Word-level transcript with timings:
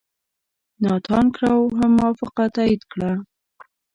ناتان 0.83 1.25
کرو 1.35 1.59
هم 1.77 1.91
موافقه 1.99 2.45
تایید 2.55 2.81
کړه. 2.91 3.11